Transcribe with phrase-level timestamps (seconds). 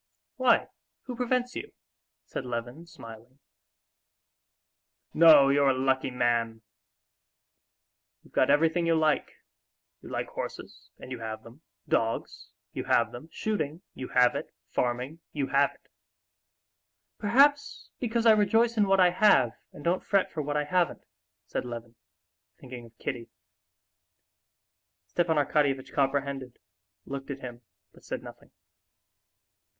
[0.37, 0.67] "Why,
[1.03, 1.73] who prevents you?"
[2.25, 3.37] said Levin, smiling.
[5.13, 6.63] "No, you're a lucky man!
[8.23, 9.33] You've got everything you like.
[10.01, 15.87] You like horses—and you have them; dogs—you have them; shooting—you have it; farming—you have it."
[17.19, 21.05] "Perhaps because I rejoice in what I have, and don't fret for what I haven't,"
[21.45, 21.93] said Levin,
[22.59, 23.29] thinking of Kitty.
[25.05, 26.57] Stepan Arkadyevitch comprehended,
[27.05, 27.61] looked at him,
[27.93, 28.49] but said nothing.